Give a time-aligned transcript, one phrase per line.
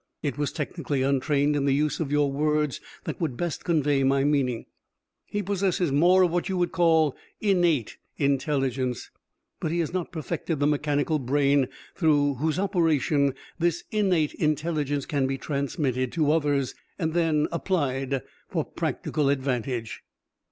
[0.23, 4.23] It was technically untrained in the use of your words that would best convey my
[4.23, 4.65] meaning.
[5.27, 9.11] He possesses more of what you would call 'innate intelligence,'
[9.59, 15.27] but he has not perfected the mechanical brain through whose operation this innate intelligence can
[15.27, 20.01] be transmitted to others and, applied for practical advantage.